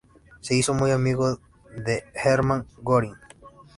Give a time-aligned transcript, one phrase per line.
[0.39, 1.37] Se hizo muy amigo
[1.85, 3.13] de Hermann Göring.